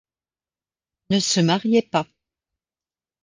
[1.11, 2.07] Ne se mariait pas.